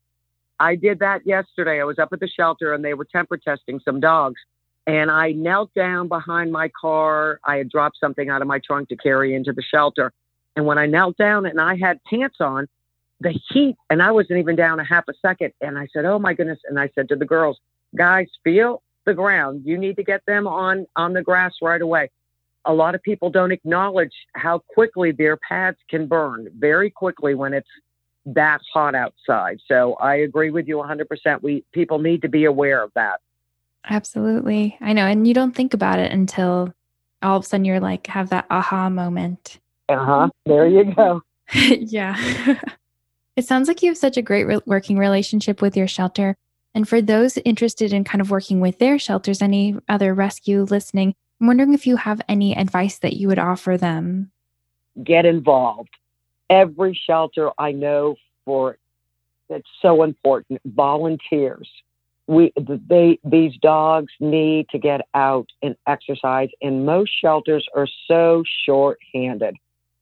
[0.61, 1.81] I did that yesterday.
[1.81, 4.41] I was up at the shelter and they were temper testing some dogs.
[4.87, 7.41] And I knelt down behind my car.
[7.45, 10.13] I had dropped something out of my trunk to carry into the shelter.
[10.57, 12.69] And when I knelt down and I had pants on,
[13.21, 15.53] the heat, and I wasn't even down a half a second.
[15.61, 16.59] And I said, Oh my goodness.
[16.69, 17.59] And I said to the girls,
[17.97, 19.63] guys, feel the ground.
[19.65, 22.11] You need to get them on, on the grass right away.
[22.65, 27.55] A lot of people don't acknowledge how quickly their pads can burn very quickly when
[27.55, 27.69] it's
[28.27, 29.61] that hot outside.
[29.67, 31.43] So I agree with you 100%.
[31.43, 33.21] We people need to be aware of that.
[33.89, 34.77] Absolutely.
[34.81, 35.07] I know.
[35.07, 36.73] And you don't think about it until
[37.23, 39.59] all of a sudden you're like, have that aha moment.
[39.89, 40.29] Uh huh.
[40.47, 41.23] There you go.
[41.53, 42.17] yeah.
[43.37, 46.37] it sounds like you have such a great re- working relationship with your shelter.
[46.75, 51.15] And for those interested in kind of working with their shelters, any other rescue listening,
[51.41, 54.31] I'm wondering if you have any advice that you would offer them.
[55.03, 55.91] Get involved
[56.53, 58.77] every shelter I know for
[59.49, 60.61] that's so important.
[60.65, 61.69] Volunteers.
[62.29, 68.45] We they these dogs need to get out and exercise, and most shelters are so
[68.65, 69.57] short-handed.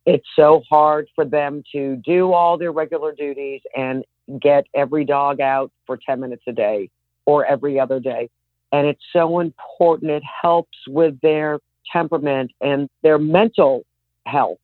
[0.05, 4.05] It's so hard for them to do all their regular duties and
[4.41, 6.91] get every dog out for 10 minutes a day
[7.27, 8.29] or every other day.
[8.73, 10.11] And it's so important.
[10.11, 11.59] It helps with their
[11.93, 13.85] temperament and their mental
[14.27, 14.59] health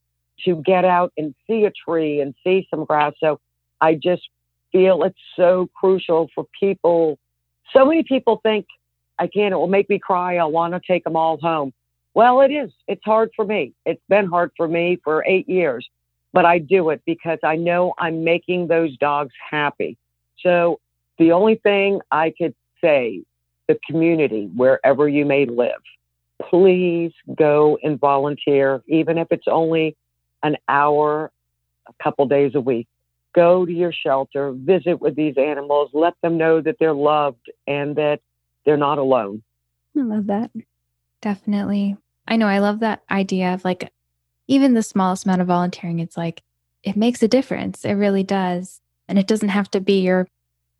[0.44, 3.14] to get out and see a tree and see some grass.
[3.18, 3.40] So
[3.80, 4.28] I just
[4.72, 7.18] feel it's so crucial for people.
[7.74, 8.66] So many people think,
[9.18, 10.36] I can't, it will make me cry.
[10.36, 11.72] I want to take them all home.
[12.14, 12.70] Well, it is.
[12.86, 13.72] It's hard for me.
[13.84, 15.88] It's been hard for me for eight years,
[16.32, 19.96] but I do it because I know I'm making those dogs happy.
[20.40, 20.80] So
[21.18, 23.22] the only thing I could say,
[23.68, 25.82] the community, wherever you may live,
[26.40, 29.96] please go and volunteer, even if it's only
[30.42, 31.30] an hour
[31.88, 32.88] a couple days a week.
[33.34, 37.96] Go to your shelter, visit with these animals, let them know that they're loved and
[37.96, 38.20] that
[38.64, 39.42] they're not alone.
[39.96, 40.50] I love that.
[41.20, 41.96] Definitely.
[42.28, 42.46] I know.
[42.46, 43.92] I love that idea of like
[44.48, 45.98] even the smallest amount of volunteering.
[45.98, 46.42] It's like
[46.82, 47.84] it makes a difference.
[47.84, 48.80] It really does.
[49.08, 50.28] And it doesn't have to be your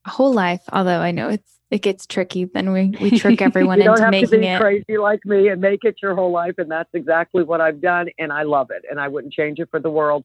[0.07, 2.44] whole life, although I know it's it gets tricky.
[2.44, 5.96] Then we we trick everyone you into making it crazy like me and make it
[6.00, 9.09] your whole life, and that's exactly what I've done, and I love it, and I
[9.09, 10.24] wouldn't change it for the world.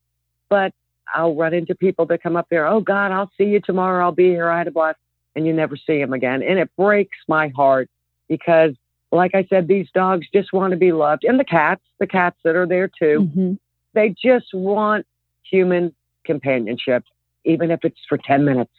[0.49, 0.73] But
[1.13, 2.67] I'll run into people that come up there.
[2.67, 4.04] Oh God, I'll see you tomorrow.
[4.04, 4.49] I'll be here.
[4.49, 4.99] I had a blast,
[5.36, 7.89] and you never see them again, and it breaks my heart
[8.27, 8.71] because,
[9.12, 12.38] like I said, these dogs just want to be loved, and the cats, the cats
[12.43, 13.54] that are there too, mm-hmm.
[13.93, 15.08] they just want
[15.49, 17.04] human companionship,
[17.45, 18.71] even if it's for ten minutes.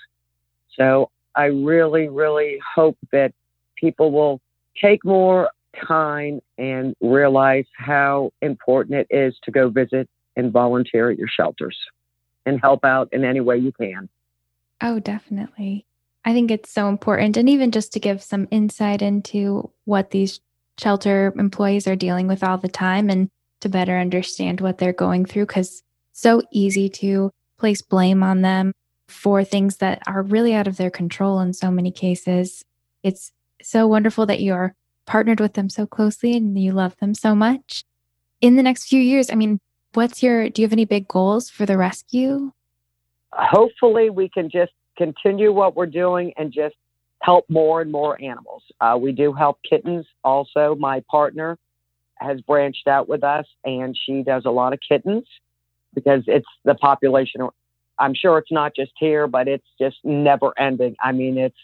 [0.77, 3.33] So I really, really hope that
[3.77, 4.41] people will
[4.81, 5.51] take more
[5.87, 11.77] time and realize how important it is to go visit and volunteer at your shelters
[12.47, 14.09] and help out in any way you can.
[14.81, 15.87] Oh, definitely.
[16.25, 17.37] I think it's so important.
[17.37, 20.41] And even just to give some insight into what these
[20.79, 23.29] shelter employees are dealing with all the time and
[23.61, 28.73] to better understand what they're going through, because so easy to place blame on them
[29.13, 32.65] for things that are really out of their control in so many cases.
[33.03, 34.75] It's so wonderful that you're
[35.07, 37.85] partnered with them so closely and you love them so much.
[38.41, 39.61] In the next few years, I mean,
[39.95, 42.53] what's your, do you have any big goals for the rescue?
[43.33, 46.75] Hopefully, we can just continue what we're doing and just
[47.23, 48.63] help more and more animals.
[48.81, 50.75] Uh, we do help kittens also.
[50.75, 51.59] My partner
[52.17, 55.25] has branched out with us and she does a lot of kittens
[55.95, 57.49] because it's the population.
[57.99, 60.97] I'm sure it's not just here, but it's just never ending.
[61.03, 61.57] I mean, it's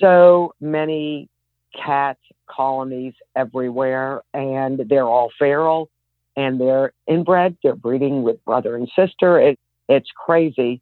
[0.00, 1.28] so many
[1.74, 5.90] cat colonies everywhere and they're all feral
[6.36, 7.56] and they're inbred.
[7.62, 9.38] They're breeding with brother and sister.
[9.40, 10.80] It, it's crazy.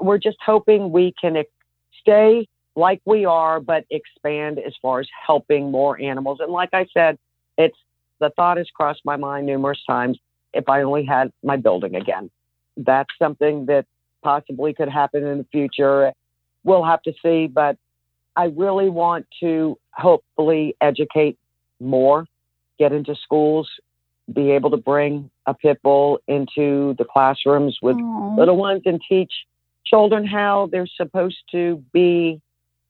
[0.00, 1.42] We're just hoping we can
[2.00, 6.38] stay like we are, but expand as far as helping more animals.
[6.40, 7.18] And like I said,
[7.56, 7.76] it's
[8.20, 10.18] the thought has crossed my mind numerous times.
[10.54, 12.30] If I only had my building again,
[12.76, 13.86] that's something that
[14.28, 16.12] possibly could happen in the future.
[16.62, 17.78] We'll have to see, but
[18.36, 21.38] I really want to hopefully educate
[21.80, 22.26] more,
[22.78, 23.70] get into schools,
[24.30, 28.36] be able to bring a pit bull into the classrooms with Aww.
[28.36, 29.32] little ones and teach
[29.86, 32.42] children how they're supposed to be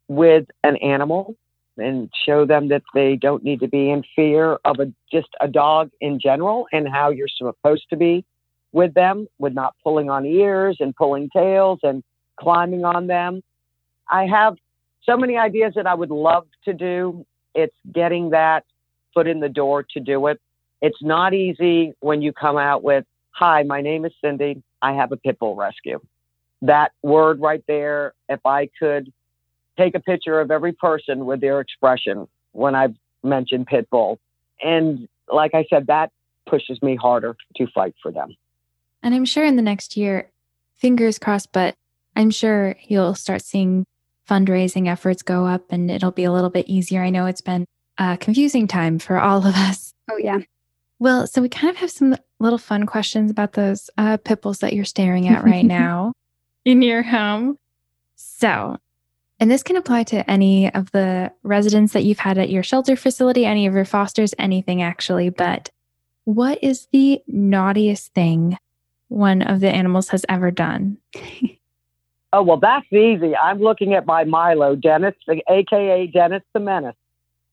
[0.09, 1.37] with an animal
[1.77, 5.47] and show them that they don't need to be in fear of a just a
[5.47, 8.25] dog in general and how you're supposed to be
[8.73, 12.03] with them with not pulling on ears and pulling tails and
[12.39, 13.43] climbing on them.
[14.09, 14.57] I have
[15.05, 17.27] so many ideas that I would love to do.
[17.55, 18.65] It's getting that
[19.15, 20.41] foot in the door to do it.
[20.81, 24.63] It's not easy when you come out with, Hi, my name is Cindy.
[24.83, 26.01] I have a pit bull rescue.
[26.63, 29.13] That word right there, if I could
[29.79, 34.19] take a picture of every person with their expression when I've mentioned pit bull.
[34.61, 36.11] And like I said, that
[36.49, 38.35] pushes me harder to fight for them.
[39.03, 40.31] And I'm sure in the next year,
[40.77, 41.75] fingers crossed, but
[42.17, 43.87] I'm sure you'll start seeing
[44.29, 47.03] fundraising efforts go up and it'll be a little bit easier.
[47.03, 47.67] I know it's been
[47.99, 49.95] a confusing time for all of us.
[50.11, 50.41] Oh, yeah.
[50.99, 54.59] Well, so we kind of have some little fun questions about those uh, pit bulls
[54.59, 56.13] that you're staring at right now
[56.65, 57.59] in your home.
[58.17, 58.79] So
[59.41, 62.97] and this can apply to any of the residents that you've had at your shelter
[62.97, 65.31] facility, any of your fosters, anything actually.
[65.31, 65.71] But
[66.25, 68.59] what is the naughtiest thing
[69.09, 70.99] one of the animals has ever done?
[72.33, 73.37] oh, well, that's easy.
[73.37, 75.15] I'm looking at my Milo, Dennis,
[75.49, 76.97] AKA Dennis the Menace.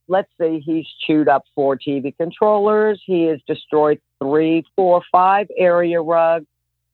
[0.08, 3.02] Let's see, he's chewed up four TV controllers.
[3.06, 6.46] He has destroyed three, four, five area rugs,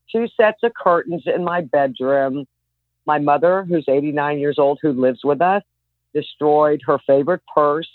[0.09, 2.47] two sets of curtains in my bedroom
[3.05, 5.63] my mother, who's 89 years old, who lives with us,
[6.13, 7.89] destroyed her favorite purse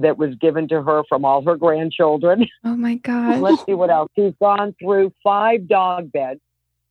[0.00, 2.46] that was given to her from all her grandchildren.
[2.62, 3.40] Oh my God.
[3.40, 4.10] Let's see what else.
[4.14, 6.40] He's gone through five dog beds.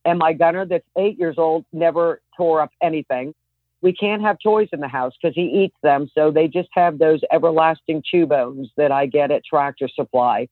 [0.04, 3.34] And my gunner, that's eight years old, never tore up anything.
[3.80, 6.10] We can't have toys in the house because he eats them.
[6.14, 10.48] So they just have those everlasting chew bones that I get at Tractor Supply.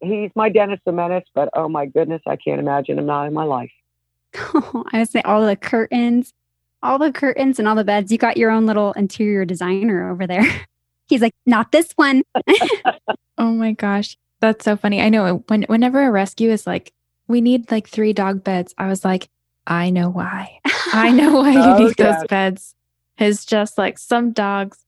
[0.00, 3.32] He's my Dennis the Menace, but oh my goodness, I can't imagine him not in
[3.32, 3.72] my life.
[4.34, 6.34] I would say all the curtains
[6.82, 8.12] all the curtains and all the beds.
[8.12, 10.44] You got your own little interior designer over there.
[11.08, 12.22] He's like, not this one.
[13.38, 14.16] oh my gosh.
[14.40, 15.00] That's so funny.
[15.00, 16.92] I know when whenever a rescue is like,
[17.26, 19.28] we need like three dog beds, I was like,
[19.66, 20.60] I know why.
[20.92, 22.74] I know why you oh, need those beds.
[23.18, 24.78] It's just like some dogs,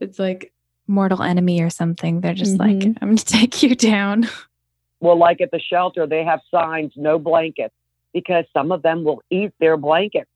[0.00, 0.52] it's like
[0.86, 2.20] mortal enemy or something.
[2.20, 2.78] They're just mm-hmm.
[2.78, 4.28] like, I'm gonna take you down.
[4.98, 7.74] Well, like at the shelter, they have signs, no blankets,
[8.14, 10.30] because some of them will eat their blankets.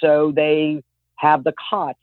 [0.00, 0.82] So they
[1.14, 2.00] have the cots,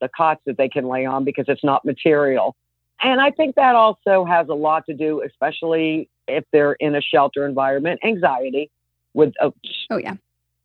[0.00, 2.56] the cots that they can lay on because it's not material.
[3.02, 7.00] And I think that also has a lot to do, especially if they're in a
[7.00, 8.70] shelter environment, anxiety
[9.14, 9.50] with uh,
[9.90, 10.14] oh yeah,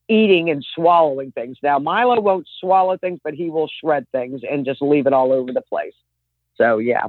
[0.08, 1.58] eating and swallowing things.
[1.62, 5.32] Now Milo won't swallow things, but he will shred things and just leave it all
[5.32, 5.94] over the place.
[6.58, 7.08] So yeah,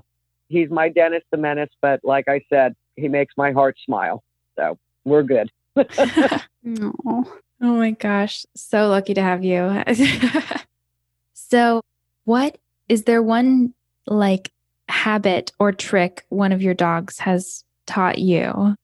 [0.48, 4.22] he's my Dennis, the Menace, but like I said, he makes my heart smile.
[4.56, 5.50] So we're good.
[7.64, 8.44] Oh my gosh.
[8.56, 9.84] So lucky to have you.
[11.32, 11.82] so,
[12.24, 12.58] what
[12.88, 13.74] is there one
[14.06, 14.50] like
[14.88, 18.76] habit or trick one of your dogs has taught you?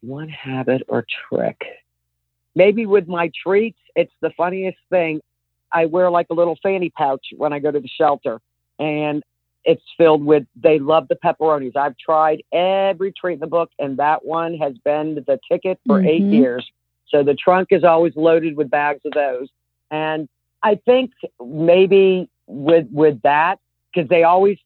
[0.00, 1.64] One habit or trick.
[2.54, 5.20] Maybe with my treats, it's the funniest thing.
[5.72, 8.40] I wear like a little fanny pouch when I go to the shelter,
[8.78, 9.22] and
[9.64, 11.76] it's filled with, they love the pepperonis.
[11.76, 15.98] I've tried every treat in the book, and that one has been the ticket for
[15.98, 16.08] mm-hmm.
[16.08, 16.70] eight years.
[17.08, 19.48] So the trunk is always loaded with bags of those.
[19.90, 20.28] And
[20.62, 21.12] I think
[21.44, 23.60] maybe with with that,
[23.92, 24.58] because they always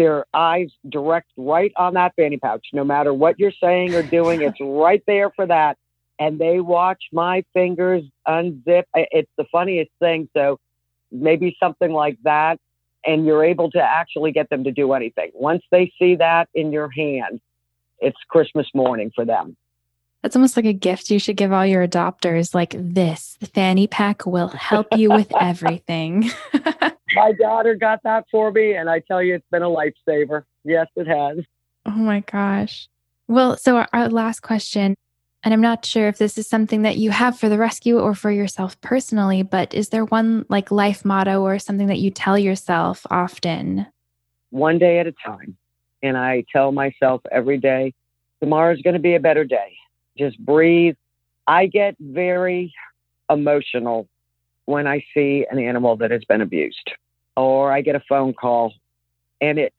[0.00, 2.68] their eyes direct right on that fanny pouch.
[2.72, 5.76] No matter what you're saying or doing, it's right there for that.
[6.18, 8.84] And they watch my fingers unzip.
[8.94, 10.30] It's the funniest thing.
[10.34, 10.58] So
[11.12, 12.58] maybe something like that.
[13.04, 15.32] And you're able to actually get them to do anything.
[15.34, 17.40] Once they see that in your hand,
[17.98, 19.54] it's Christmas morning for them.
[20.22, 22.54] That's almost like a gift you should give all your adopters.
[22.54, 26.30] Like this, the fanny pack will help you with everything.
[27.14, 30.44] my daughter got that for me, and I tell you, it's been a lifesaver.
[30.64, 31.44] Yes, it has.
[31.86, 32.88] Oh my gosh.
[33.28, 34.94] Well, so our, our last question,
[35.42, 38.14] and I'm not sure if this is something that you have for the rescue or
[38.14, 42.38] for yourself personally, but is there one like life motto or something that you tell
[42.38, 43.86] yourself often?
[44.50, 45.56] One day at a time.
[46.02, 47.94] And I tell myself every day,
[48.40, 49.76] tomorrow's going to be a better day.
[50.20, 50.96] Just breathe.
[51.46, 52.74] I get very
[53.30, 54.06] emotional
[54.66, 56.90] when I see an animal that has been abused,
[57.38, 58.74] or I get a phone call
[59.40, 59.72] and it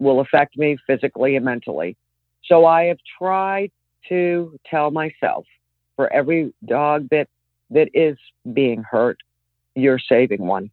[0.00, 1.96] will affect me physically and mentally.
[2.44, 3.70] So I have tried
[4.08, 5.46] to tell myself
[5.94, 7.28] for every dog that
[7.70, 8.18] that is
[8.52, 9.18] being hurt,
[9.76, 10.68] you're saving one.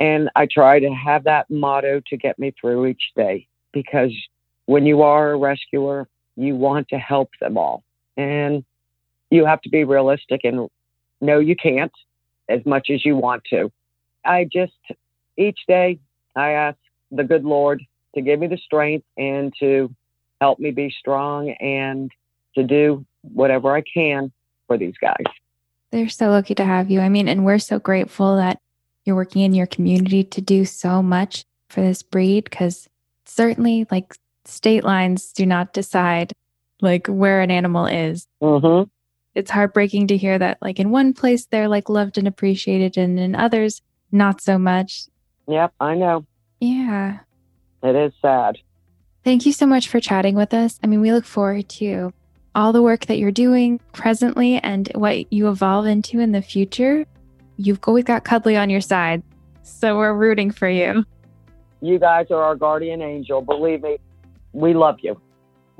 [0.00, 4.12] And I try to have that motto to get me through each day because
[4.66, 6.06] when you are a rescuer,
[6.36, 7.82] you want to help them all.
[8.20, 8.64] And
[9.30, 10.68] you have to be realistic and
[11.20, 11.92] know you can't
[12.48, 13.72] as much as you want to.
[14.24, 14.72] I just,
[15.36, 15.98] each day,
[16.36, 16.78] I ask
[17.10, 17.82] the good Lord
[18.14, 19.94] to give me the strength and to
[20.40, 22.10] help me be strong and
[22.56, 24.32] to do whatever I can
[24.66, 25.24] for these guys.
[25.90, 27.00] They're so lucky to have you.
[27.00, 28.60] I mean, and we're so grateful that
[29.04, 32.88] you're working in your community to do so much for this breed because
[33.24, 34.14] certainly, like,
[34.44, 36.32] state lines do not decide
[36.82, 38.26] like where an animal is.
[38.42, 38.88] Mm-hmm.
[39.34, 43.18] It's heartbreaking to hear that, like, in one place they're like loved and appreciated, and
[43.18, 45.06] in others, not so much.
[45.46, 46.26] Yep, I know.
[46.60, 47.20] Yeah.
[47.82, 48.58] It is sad.
[49.24, 50.80] Thank you so much for chatting with us.
[50.82, 52.12] I mean, we look forward to
[52.54, 57.06] all the work that you're doing presently and what you evolve into in the future.
[57.56, 59.22] You've always got Cuddly on your side.
[59.62, 61.04] So we're rooting for you.
[61.80, 63.40] You guys are our guardian angel.
[63.40, 63.98] Believe me,
[64.52, 65.20] we love you.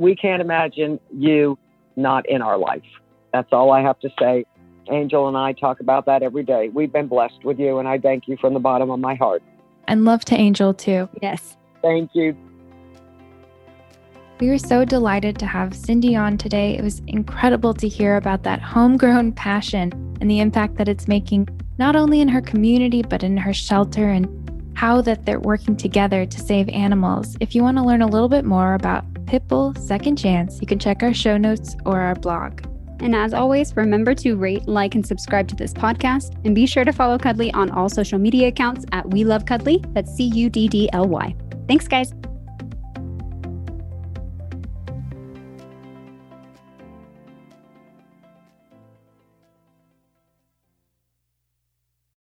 [0.01, 1.59] We can't imagine you
[1.95, 2.83] not in our life.
[3.35, 4.47] That's all I have to say.
[4.91, 6.71] Angel and I talk about that every day.
[6.71, 9.43] We've been blessed with you, and I thank you from the bottom of my heart.
[9.89, 11.07] And love to Angel too.
[11.21, 11.59] Yes.
[11.83, 12.35] Thank you.
[14.41, 16.79] We were so delighted to have Cindy on today.
[16.79, 19.93] It was incredible to hear about that homegrown passion
[20.23, 21.47] and the impact that it's making,
[21.79, 26.25] not only in her community, but in her shelter and how that they're working together
[26.25, 27.37] to save animals.
[27.41, 30.81] If you want to learn a little bit more about Pitbull Second Chance, you can
[30.81, 32.67] check our show notes or our blog.
[32.99, 36.35] And as always, remember to rate, like, and subscribe to this podcast.
[36.45, 39.85] And be sure to follow Cuddly on all social media accounts at We Love Cuddly.
[39.93, 41.33] That's C U D D L Y.
[41.69, 42.13] Thanks, guys.